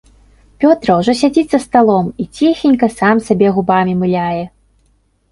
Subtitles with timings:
[0.61, 4.41] Пётра ўжо сядзіць за сталом і ціхенька сам сабе губамі мыляе.